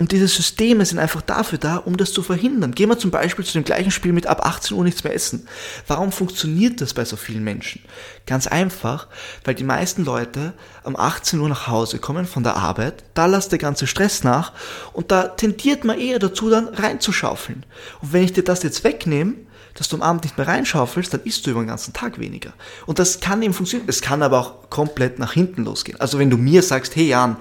Und 0.00 0.12
diese 0.12 0.28
Systeme 0.28 0.86
sind 0.86 0.98
einfach 0.98 1.20
dafür 1.20 1.58
da, 1.58 1.76
um 1.76 1.98
das 1.98 2.14
zu 2.14 2.22
verhindern. 2.22 2.72
Gehen 2.72 2.88
wir 2.88 2.98
zum 2.98 3.10
Beispiel 3.10 3.44
zu 3.44 3.52
dem 3.52 3.64
gleichen 3.64 3.90
Spiel 3.90 4.14
mit 4.14 4.26
ab 4.26 4.46
18 4.46 4.74
Uhr 4.74 4.82
nichts 4.82 5.04
mehr 5.04 5.14
essen. 5.14 5.46
Warum 5.86 6.10
funktioniert 6.10 6.80
das 6.80 6.94
bei 6.94 7.04
so 7.04 7.16
vielen 7.16 7.44
Menschen? 7.44 7.82
Ganz 8.24 8.46
einfach, 8.46 9.08
weil 9.44 9.54
die 9.54 9.62
meisten 9.62 10.06
Leute 10.06 10.54
um 10.84 10.96
18 10.96 11.38
Uhr 11.38 11.50
nach 11.50 11.66
Hause 11.66 11.98
kommen 11.98 12.24
von 12.24 12.42
der 12.42 12.56
Arbeit, 12.56 13.04
da 13.12 13.26
lässt 13.26 13.52
der 13.52 13.58
ganze 13.58 13.86
Stress 13.86 14.24
nach 14.24 14.52
und 14.94 15.10
da 15.10 15.28
tendiert 15.28 15.84
man 15.84 16.00
eher 16.00 16.18
dazu, 16.18 16.48
dann 16.48 16.68
reinzuschaufeln. 16.68 17.66
Und 18.00 18.12
wenn 18.14 18.24
ich 18.24 18.32
dir 18.32 18.42
das 18.42 18.62
jetzt 18.62 18.82
wegnehme, 18.84 19.34
dass 19.74 19.88
du 19.88 19.96
am 19.96 20.02
Abend 20.02 20.24
nicht 20.24 20.36
mehr 20.36 20.46
reinschaufelst, 20.46 21.12
dann 21.12 21.22
isst 21.24 21.46
du 21.46 21.50
über 21.50 21.60
den 21.60 21.68
ganzen 21.68 21.92
Tag 21.92 22.18
weniger. 22.18 22.52
Und 22.86 22.98
das 22.98 23.20
kann 23.20 23.42
eben 23.42 23.54
funktionieren. 23.54 23.88
Es 23.88 24.00
kann 24.00 24.22
aber 24.22 24.38
auch 24.38 24.70
komplett 24.70 25.18
nach 25.18 25.32
hinten 25.32 25.64
losgehen. 25.64 26.00
Also 26.00 26.18
wenn 26.18 26.30
du 26.30 26.36
mir 26.36 26.62
sagst, 26.62 26.96
hey 26.96 27.08
Jan, 27.08 27.36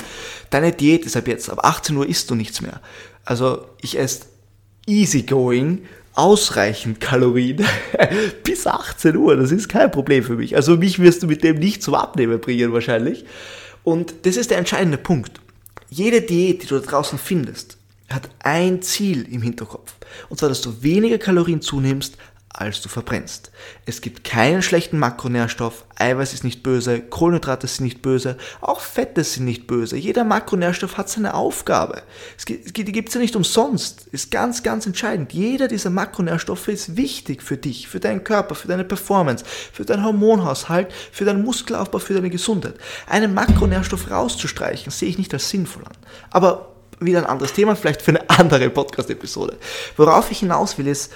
deine 0.50 0.72
Diät 0.72 1.06
ist 1.06 1.18
ab 1.18 1.28
jetzt, 1.28 1.50
ab 1.50 1.60
18 1.64 1.96
Uhr 1.96 2.08
isst 2.08 2.30
du 2.30 2.36
nichts 2.36 2.62
mehr. 2.62 2.82
Also 3.26 3.66
ich 3.82 3.98
esse 3.98 4.26
easygoing, 4.88 5.84
ausreichend 6.14 7.00
Kalorien 7.00 7.66
bis 8.44 8.68
18 8.68 9.16
Uhr. 9.16 9.36
Das 9.36 9.52
ist 9.52 9.70
kein 9.70 9.92
Problem 9.92 10.24
für 10.24 10.36
mich. 10.36 10.56
Also 10.56 10.78
mich 10.78 11.00
wirst 11.00 11.24
du 11.24 11.28
mit 11.28 11.44
dem 11.44 11.58
nicht 11.58 11.82
zum 11.82 11.96
Abnehmen 11.96 12.40
bringen 12.40 12.74
wahrscheinlich. 12.74 13.26
Und 13.84 14.14
das 14.24 14.36
ist 14.36 14.52
der 14.52 14.58
entscheidende 14.58 14.98
Punkt. 14.98 15.40
Jede 15.90 16.22
Diät, 16.22 16.64
die 16.64 16.68
du 16.68 16.80
da 16.80 16.86
draußen 16.86 17.18
findest, 17.18 17.79
hat 18.10 18.30
ein 18.40 18.82
Ziel 18.82 19.28
im 19.32 19.42
Hinterkopf. 19.42 19.94
Und 20.30 20.40
zwar, 20.40 20.50
dass 20.50 20.62
du 20.62 20.82
weniger 20.82 21.18
Kalorien 21.18 21.62
zunimmst, 21.62 22.18
als 22.52 22.82
du 22.82 22.90
verbrennst. 22.90 23.52
Es 23.86 24.02
gibt 24.02 24.24
keinen 24.24 24.62
schlechten 24.62 24.98
Makronährstoff, 24.98 25.86
Eiweiß 25.98 26.34
ist 26.34 26.44
nicht 26.44 26.64
böse, 26.64 27.00
Kohlenhydrate 27.00 27.68
sind 27.68 27.86
nicht 27.86 28.02
böse, 28.02 28.38
auch 28.60 28.82
Fette 28.82 29.24
sind 29.24 29.46
nicht 29.46 29.68
böse. 29.68 29.96
Jeder 29.98 30.24
Makronährstoff 30.24 30.98
hat 30.98 31.10
seine 31.10 31.36
Aufgabe. 31.36 32.02
Es 32.38 32.46
gibt, 32.46 32.76
die 32.76 32.92
gibt 32.92 33.10
es 33.10 33.16
ja 33.16 33.22
nicht 33.22 33.36
umsonst. 33.36 34.08
Ist 34.12 34.32
ganz, 34.32 34.64
ganz 34.64 34.86
entscheidend. 34.86 35.32
Jeder 35.32 35.68
dieser 35.68 35.90
Makronährstoffe 35.90 36.68
ist 36.70 36.98
wichtig 36.98 37.44
für 37.44 37.58
dich, 37.58 37.88
für 37.88 38.00
deinen 38.00 38.24
Körper, 38.24 38.56
für 38.56 38.68
deine 38.68 38.84
Performance, 38.84 39.46
für 39.72 39.86
deinen 39.86 40.04
Hormonhaushalt, 40.04 40.92
für 41.12 41.26
deinen 41.26 41.44
Muskelaufbau, 41.44 42.00
für 42.00 42.16
deine 42.16 42.30
Gesundheit. 42.30 42.76
Einen 43.08 43.34
Makronährstoff 43.34 44.10
rauszustreichen, 44.10 44.92
sehe 44.92 45.10
ich 45.10 45.18
nicht 45.18 45.34
als 45.34 45.50
sinnvoll 45.50 45.86
an. 45.86 45.96
Aber 46.32 46.79
wieder 47.00 47.20
ein 47.20 47.26
anderes 47.26 47.54
Thema, 47.54 47.76
vielleicht 47.76 48.02
für 48.02 48.12
eine 48.12 48.30
andere 48.30 48.70
Podcast-Episode. 48.70 49.58
Worauf 49.98 50.32
ich 50.32 50.40
hinaus 50.40 50.78
will, 50.78 50.88
ist, 50.88 51.12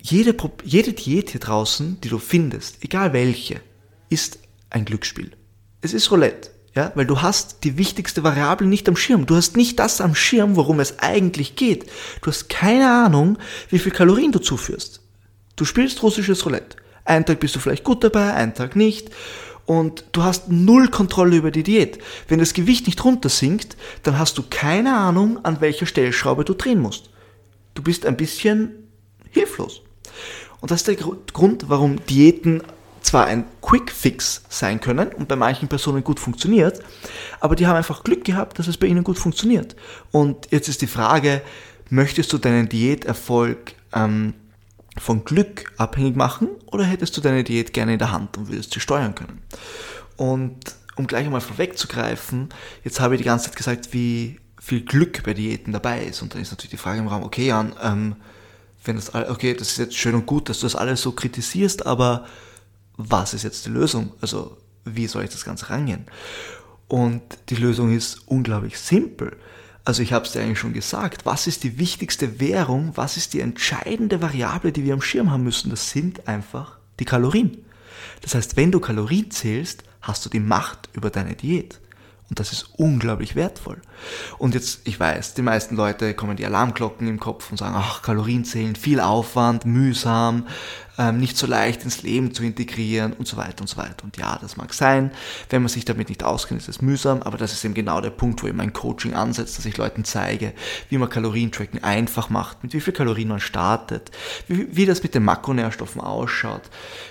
jede, 0.00 0.34
jede 0.64 0.92
Diät 0.92 1.30
hier 1.30 1.40
draußen, 1.40 2.00
die 2.00 2.08
du 2.08 2.18
findest, 2.18 2.82
egal 2.82 3.12
welche, 3.12 3.60
ist 4.08 4.38
ein 4.70 4.84
Glücksspiel. 4.84 5.32
Es 5.80 5.92
ist 5.92 6.10
Roulette, 6.10 6.50
ja, 6.74 6.92
weil 6.94 7.06
du 7.06 7.22
hast 7.22 7.64
die 7.64 7.78
wichtigste 7.78 8.22
Variable 8.22 8.66
nicht 8.66 8.88
am 8.88 8.96
Schirm. 8.96 9.26
Du 9.26 9.36
hast 9.36 9.56
nicht 9.56 9.78
das 9.78 10.00
am 10.00 10.14
Schirm, 10.14 10.56
worum 10.56 10.80
es 10.80 10.98
eigentlich 10.98 11.56
geht. 11.56 11.86
Du 12.22 12.30
hast 12.30 12.48
keine 12.48 12.90
Ahnung, 12.90 13.38
wie 13.70 13.78
viel 13.78 13.92
Kalorien 13.92 14.32
du 14.32 14.38
zuführst. 14.38 15.00
Du 15.56 15.64
spielst 15.64 16.02
russisches 16.02 16.44
Roulette. 16.44 16.76
Einen 17.04 17.24
Tag 17.24 17.40
bist 17.40 17.56
du 17.56 17.58
vielleicht 17.58 17.84
gut 17.84 18.04
dabei, 18.04 18.34
einen 18.34 18.54
Tag 18.54 18.76
nicht. 18.76 19.10
Und 19.68 20.04
du 20.12 20.22
hast 20.22 20.48
null 20.48 20.88
Kontrolle 20.88 21.36
über 21.36 21.50
die 21.50 21.62
Diät. 21.62 21.98
Wenn 22.26 22.38
das 22.38 22.54
Gewicht 22.54 22.86
nicht 22.86 23.04
runter 23.04 23.28
sinkt, 23.28 23.76
dann 24.02 24.18
hast 24.18 24.38
du 24.38 24.42
keine 24.48 24.96
Ahnung, 24.96 25.44
an 25.44 25.60
welcher 25.60 25.84
Stellschraube 25.84 26.46
du 26.46 26.54
drehen 26.54 26.80
musst. 26.80 27.10
Du 27.74 27.82
bist 27.82 28.06
ein 28.06 28.16
bisschen 28.16 28.88
hilflos. 29.28 29.82
Und 30.62 30.70
das 30.70 30.80
ist 30.80 30.88
der 30.88 30.96
Grund, 30.96 31.68
warum 31.68 32.02
Diäten 32.06 32.62
zwar 33.02 33.26
ein 33.26 33.44
Quick 33.60 33.92
Fix 33.92 34.42
sein 34.48 34.80
können 34.80 35.08
und 35.10 35.28
bei 35.28 35.36
manchen 35.36 35.68
Personen 35.68 36.02
gut 36.02 36.18
funktioniert, 36.18 36.80
aber 37.38 37.54
die 37.54 37.66
haben 37.66 37.76
einfach 37.76 38.04
Glück 38.04 38.24
gehabt, 38.24 38.58
dass 38.58 38.68
es 38.68 38.78
bei 38.78 38.86
ihnen 38.86 39.04
gut 39.04 39.18
funktioniert. 39.18 39.76
Und 40.12 40.48
jetzt 40.50 40.68
ist 40.68 40.80
die 40.80 40.86
Frage, 40.86 41.42
möchtest 41.90 42.32
du 42.32 42.38
deinen 42.38 42.70
Diäterfolg 42.70 43.74
ähm, 43.94 44.32
von 45.00 45.24
Glück 45.24 45.72
abhängig 45.76 46.16
machen 46.16 46.48
oder 46.66 46.84
hättest 46.84 47.16
du 47.16 47.20
deine 47.20 47.44
Diät 47.44 47.72
gerne 47.72 47.94
in 47.94 47.98
der 47.98 48.12
Hand 48.12 48.36
und 48.36 48.48
würdest 48.48 48.72
sie 48.72 48.80
steuern 48.80 49.14
können? 49.14 49.42
Und 50.16 50.76
um 50.96 51.06
gleich 51.06 51.26
einmal 51.26 51.40
vorwegzugreifen, 51.40 52.48
jetzt 52.84 53.00
habe 53.00 53.14
ich 53.14 53.20
die 53.20 53.24
ganze 53.24 53.46
Zeit 53.46 53.56
gesagt, 53.56 53.92
wie 53.92 54.40
viel 54.60 54.82
Glück 54.82 55.22
bei 55.22 55.32
Diäten 55.32 55.72
dabei 55.72 56.04
ist. 56.04 56.20
Und 56.22 56.34
dann 56.34 56.42
ist 56.42 56.50
natürlich 56.50 56.72
die 56.72 56.76
Frage 56.76 56.98
im 56.98 57.06
Raum, 57.06 57.22
okay, 57.22 57.46
Jan, 57.46 57.72
ähm, 57.82 58.16
wenn 58.84 58.96
das, 58.96 59.14
okay, 59.14 59.54
das 59.54 59.70
ist 59.70 59.78
jetzt 59.78 59.96
schön 59.96 60.14
und 60.14 60.26
gut, 60.26 60.48
dass 60.48 60.60
du 60.60 60.66
das 60.66 60.76
alles 60.76 61.02
so 61.02 61.12
kritisierst, 61.12 61.86
aber 61.86 62.26
was 62.96 63.34
ist 63.34 63.44
jetzt 63.44 63.66
die 63.66 63.70
Lösung? 63.70 64.12
Also, 64.20 64.56
wie 64.84 65.06
soll 65.06 65.24
ich 65.24 65.30
das 65.30 65.44
Ganze 65.44 65.70
rangehen? 65.70 66.06
Und 66.88 67.22
die 67.50 67.56
Lösung 67.56 67.94
ist 67.94 68.22
unglaublich 68.26 68.78
simpel. 68.78 69.36
Also 69.88 70.02
ich 70.02 70.12
habe 70.12 70.26
es 70.26 70.32
dir 70.32 70.42
eigentlich 70.42 70.58
schon 70.58 70.74
gesagt, 70.74 71.24
was 71.24 71.46
ist 71.46 71.64
die 71.64 71.78
wichtigste 71.78 72.40
Währung, 72.40 72.92
was 72.96 73.16
ist 73.16 73.32
die 73.32 73.40
entscheidende 73.40 74.20
Variable, 74.20 74.70
die 74.70 74.84
wir 74.84 74.92
am 74.92 75.00
Schirm 75.00 75.30
haben 75.30 75.44
müssen? 75.44 75.70
Das 75.70 75.88
sind 75.88 76.28
einfach 76.28 76.76
die 77.00 77.06
Kalorien. 77.06 77.64
Das 78.20 78.34
heißt, 78.34 78.58
wenn 78.58 78.70
du 78.70 78.80
Kalorien 78.80 79.30
zählst, 79.30 79.84
hast 80.02 80.26
du 80.26 80.28
die 80.28 80.40
Macht 80.40 80.90
über 80.92 81.08
deine 81.08 81.36
Diät. 81.36 81.80
Und 82.28 82.38
das 82.38 82.52
ist 82.52 82.74
unglaublich 82.76 83.34
wertvoll. 83.34 83.80
Und 84.36 84.52
jetzt, 84.52 84.82
ich 84.84 85.00
weiß, 85.00 85.32
die 85.32 85.40
meisten 85.40 85.74
Leute 85.74 86.12
kommen 86.12 86.36
die 86.36 86.44
Alarmglocken 86.44 87.08
im 87.08 87.18
Kopf 87.18 87.50
und 87.50 87.56
sagen, 87.56 87.74
ach, 87.74 88.02
Kalorien 88.02 88.44
zählen, 88.44 88.76
viel 88.76 89.00
Aufwand, 89.00 89.64
mühsam, 89.64 90.46
ähm, 90.98 91.18
nicht 91.18 91.36
so 91.36 91.46
leicht 91.46 91.84
ins 91.84 92.02
Leben 92.02 92.34
zu 92.34 92.42
integrieren 92.42 93.12
und 93.12 93.26
so 93.26 93.36
weiter 93.36 93.60
und 93.60 93.68
so 93.68 93.76
weiter. 93.76 94.04
Und 94.04 94.16
ja, 94.16 94.36
das 94.40 94.56
mag 94.56 94.74
sein. 94.74 95.12
Wenn 95.48 95.62
man 95.62 95.68
sich 95.68 95.84
damit 95.84 96.08
nicht 96.08 96.24
auskennt, 96.24 96.60
ist 96.60 96.68
es 96.68 96.82
mühsam, 96.82 97.22
aber 97.22 97.38
das 97.38 97.52
ist 97.52 97.64
eben 97.64 97.74
genau 97.74 98.00
der 98.00 98.10
Punkt, 98.10 98.42
wo 98.42 98.48
ich 98.48 98.52
mein 98.52 98.72
Coaching 98.72 99.14
ansetzt, 99.14 99.56
dass 99.58 99.64
ich 99.64 99.76
Leuten 99.76 100.04
zeige, 100.04 100.52
wie 100.88 100.98
man 100.98 101.08
Kalorientracken 101.08 101.84
einfach 101.84 102.30
macht, 102.30 102.62
mit 102.64 102.72
wie 102.72 102.80
viel 102.80 102.92
Kalorien 102.92 103.28
man 103.28 103.40
startet, 103.40 104.10
wie, 104.48 104.66
wie 104.76 104.86
das 104.86 105.02
mit 105.02 105.14
den 105.14 105.24
Makronährstoffen 105.24 106.00
ausschaut, 106.00 106.62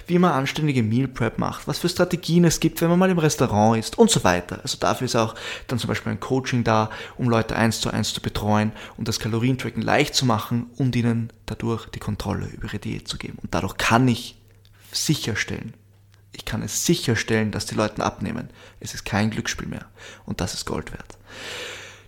wie 0.05 0.19
man 0.19 0.33
anständige 0.33 0.83
Meal 0.83 1.07
Prep 1.07 1.39
macht, 1.39 1.67
was 1.67 1.79
für 1.79 1.89
Strategien 1.89 2.43
es 2.43 2.59
gibt, 2.59 2.81
wenn 2.81 2.89
man 2.89 2.99
mal 2.99 3.09
im 3.09 3.19
Restaurant 3.19 3.79
ist 3.79 3.97
und 3.97 4.11
so 4.11 4.23
weiter. 4.23 4.59
Also 4.63 4.77
dafür 4.77 5.05
ist 5.05 5.15
auch 5.15 5.35
dann 5.67 5.79
zum 5.79 5.87
Beispiel 5.87 6.11
ein 6.11 6.19
Coaching 6.19 6.63
da, 6.63 6.89
um 7.17 7.29
Leute 7.29 7.55
eins 7.55 7.79
zu 7.79 7.89
eins 7.89 8.13
zu 8.13 8.21
betreuen 8.21 8.73
und 8.97 9.07
das 9.07 9.19
Kalorientracken 9.19 9.81
leicht 9.81 10.13
zu 10.13 10.25
machen 10.25 10.67
und 10.77 10.95
ihnen 10.95 11.31
dadurch 11.47 11.87
die 11.87 11.99
Kontrolle 11.99 12.47
über 12.47 12.65
ihre 12.65 12.79
Diät 12.79 13.07
zu 13.07 13.17
geben. 13.17 13.37
Und 13.41 13.53
dadurch 13.53 13.76
kann 13.77 14.07
ich 14.07 14.35
sicherstellen, 14.91 15.73
ich 16.37 16.45
kann 16.45 16.61
es 16.61 16.85
sicherstellen, 16.85 17.51
dass 17.51 17.65
die 17.65 17.75
Leute 17.75 18.03
abnehmen. 18.03 18.49
Es 18.79 18.93
ist 18.93 19.05
kein 19.05 19.31
Glücksspiel 19.31 19.67
mehr. 19.67 19.87
Und 20.25 20.39
das 20.39 20.53
ist 20.53 20.65
Gold 20.65 20.91
wert. 20.91 21.17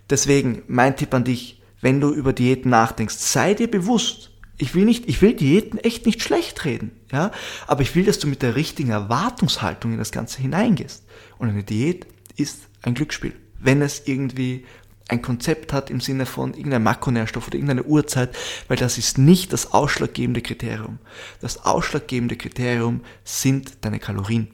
Deswegen 0.08 0.62
mein 0.68 0.96
Tipp 0.96 1.12
an 1.12 1.24
dich, 1.24 1.60
wenn 1.80 2.00
du 2.00 2.12
über 2.12 2.32
Diäten 2.32 2.70
nachdenkst, 2.70 3.16
sei 3.16 3.54
dir 3.54 3.70
bewusst, 3.70 4.30
ich 4.56 4.74
will 4.74 4.84
nicht, 4.84 5.08
ich 5.08 5.20
will 5.22 5.34
Diäten 5.34 5.78
echt 5.78 6.06
nicht 6.06 6.22
schlecht 6.22 6.64
reden, 6.64 6.92
ja, 7.10 7.32
aber 7.66 7.82
ich 7.82 7.94
will, 7.96 8.04
dass 8.04 8.18
du 8.18 8.26
mit 8.26 8.42
der 8.42 8.56
richtigen 8.56 8.90
Erwartungshaltung 8.90 9.92
in 9.92 9.98
das 9.98 10.12
Ganze 10.12 10.42
hineingehst. 10.42 11.04
Und 11.38 11.48
eine 11.48 11.64
Diät 11.64 12.06
ist 12.36 12.68
ein 12.82 12.94
Glücksspiel. 12.94 13.34
Wenn 13.58 13.80
es 13.82 14.06
irgendwie 14.06 14.66
ein 15.10 15.22
Konzept 15.22 15.72
hat 15.72 15.90
im 15.90 16.00
Sinne 16.00 16.24
von 16.24 16.54
irgendeinem 16.54 16.84
Makronährstoff 16.84 17.48
oder 17.48 17.56
irgendeine 17.56 17.84
Uhrzeit, 17.84 18.34
weil 18.68 18.76
das 18.76 18.96
ist 18.96 19.18
nicht 19.18 19.52
das 19.52 19.72
ausschlaggebende 19.72 20.40
Kriterium. 20.40 20.98
Das 21.40 21.64
ausschlaggebende 21.64 22.36
Kriterium 22.36 23.00
sind 23.24 23.84
deine 23.84 23.98
Kalorien. 23.98 24.48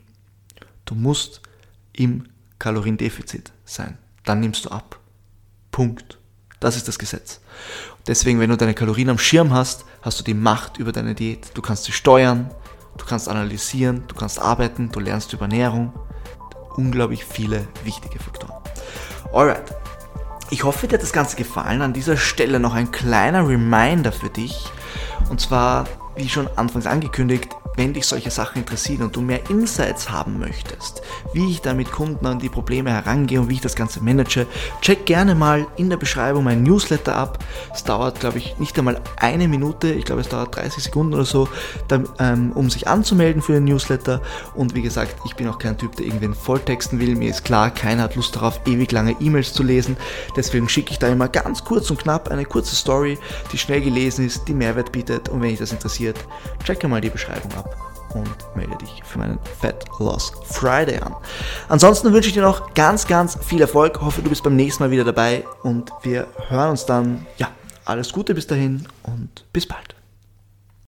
Du 0.84 0.94
musst 0.94 1.42
im 1.92 2.24
Kaloriendefizit 2.58 3.52
sein. 3.64 3.98
Dann 4.24 4.40
nimmst 4.40 4.64
du 4.64 4.70
ab. 4.70 4.98
Punkt. 5.70 6.18
Das 6.58 6.76
ist 6.76 6.88
das 6.88 6.98
Gesetz. 6.98 7.40
Deswegen, 8.06 8.40
wenn 8.40 8.50
du 8.50 8.56
deine 8.56 8.74
Kalorien 8.74 9.10
am 9.10 9.18
Schirm 9.18 9.52
hast, 9.52 9.84
hast 10.00 10.18
du 10.18 10.24
die 10.24 10.34
Macht 10.34 10.78
über 10.78 10.92
deine 10.92 11.14
Diät. 11.14 11.50
Du 11.54 11.60
kannst 11.60 11.84
sie 11.84 11.92
steuern, 11.92 12.50
du 12.96 13.04
kannst 13.04 13.28
analysieren, 13.28 14.04
du 14.08 14.14
kannst 14.14 14.38
arbeiten, 14.38 14.90
du 14.90 15.00
lernst 15.00 15.32
über 15.32 15.42
Ernährung. 15.42 15.92
Unglaublich 16.76 17.24
viele 17.24 17.68
wichtige 17.84 18.18
Faktoren. 18.18 18.54
Alright, 19.32 19.74
ich 20.50 20.64
hoffe, 20.64 20.86
dir 20.86 20.94
hat 20.94 21.02
das 21.02 21.12
Ganze 21.12 21.36
gefallen. 21.36 21.82
An 21.82 21.92
dieser 21.92 22.16
Stelle 22.16 22.60
noch 22.60 22.74
ein 22.74 22.90
kleiner 22.90 23.46
Reminder 23.48 24.12
für 24.12 24.30
dich. 24.30 24.70
Und 25.28 25.40
zwar, 25.40 25.86
wie 26.16 26.28
schon 26.28 26.48
anfangs 26.56 26.86
angekündigt, 26.86 27.48
wenn 27.76 27.92
dich 27.92 28.06
solche 28.06 28.30
Sachen 28.30 28.58
interessieren 28.58 29.02
und 29.02 29.16
du 29.16 29.20
mehr 29.20 29.48
Insights 29.50 30.10
haben 30.10 30.38
möchtest, 30.38 31.02
wie 31.32 31.50
ich 31.50 31.60
da 31.60 31.74
mit 31.74 31.92
Kunden 31.92 32.26
an 32.26 32.38
die 32.38 32.48
Probleme 32.48 32.90
herangehe 32.90 33.40
und 33.40 33.48
wie 33.50 33.54
ich 33.54 33.60
das 33.60 33.76
Ganze 33.76 34.02
manage, 34.02 34.46
check 34.80 35.04
gerne 35.06 35.34
mal 35.34 35.66
in 35.76 35.90
der 35.90 35.98
Beschreibung 35.98 36.44
mein 36.44 36.62
Newsletter 36.62 37.14
ab. 37.14 37.44
Es 37.74 37.84
dauert, 37.84 38.20
glaube 38.20 38.38
ich, 38.38 38.58
nicht 38.58 38.78
einmal 38.78 39.00
eine 39.18 39.46
Minute, 39.46 39.92
ich 39.92 40.04
glaube, 40.04 40.22
es 40.22 40.28
dauert 40.28 40.56
30 40.56 40.84
Sekunden 40.84 41.14
oder 41.14 41.24
so, 41.24 41.48
ähm, 42.18 42.52
um 42.52 42.70
sich 42.70 42.88
anzumelden 42.88 43.42
für 43.42 43.52
den 43.52 43.64
Newsletter. 43.64 44.22
Und 44.54 44.74
wie 44.74 44.82
gesagt, 44.82 45.14
ich 45.26 45.36
bin 45.36 45.46
auch 45.48 45.58
kein 45.58 45.76
Typ, 45.76 45.96
der 45.96 46.06
irgendwen 46.06 46.34
volltexten 46.34 46.98
will. 46.98 47.14
Mir 47.14 47.30
ist 47.30 47.44
klar, 47.44 47.70
keiner 47.70 48.04
hat 48.04 48.16
Lust 48.16 48.36
darauf, 48.36 48.60
ewig 48.66 48.90
lange 48.92 49.16
E-Mails 49.20 49.52
zu 49.52 49.62
lesen. 49.62 49.96
Deswegen 50.34 50.68
schicke 50.68 50.92
ich 50.92 50.98
da 50.98 51.08
immer 51.08 51.28
ganz 51.28 51.62
kurz 51.64 51.90
und 51.90 51.98
knapp 51.98 52.28
eine 52.30 52.46
kurze 52.46 52.74
Story, 52.74 53.18
die 53.52 53.58
schnell 53.58 53.82
gelesen 53.82 54.26
ist, 54.26 54.48
die 54.48 54.54
Mehrwert 54.54 54.92
bietet. 54.92 55.28
Und 55.28 55.42
wenn 55.42 55.50
dich 55.50 55.58
das 55.58 55.72
interessiert, 55.72 56.05
check 56.64 56.86
mal 56.88 57.00
die 57.00 57.10
Beschreibung 57.10 57.52
ab 57.54 57.76
und 58.14 58.56
melde 58.56 58.76
dich 58.76 59.02
für 59.04 59.18
meinen 59.18 59.38
Fat 59.60 59.84
Loss 59.98 60.32
Friday 60.44 60.98
an. 60.98 61.14
Ansonsten 61.68 62.12
wünsche 62.12 62.28
ich 62.28 62.34
dir 62.34 62.42
noch 62.42 62.74
ganz, 62.74 63.06
ganz 63.06 63.38
viel 63.44 63.60
Erfolg. 63.60 64.00
Hoffe, 64.00 64.22
du 64.22 64.28
bist 64.28 64.42
beim 64.42 64.56
nächsten 64.56 64.82
Mal 64.82 64.90
wieder 64.90 65.04
dabei 65.04 65.44
und 65.62 65.90
wir 66.02 66.26
hören 66.48 66.70
uns 66.70 66.86
dann. 66.86 67.26
Ja, 67.36 67.48
alles 67.84 68.12
Gute 68.12 68.34
bis 68.34 68.46
dahin 68.46 68.86
und 69.02 69.44
bis 69.52 69.66
bald. 69.66 69.95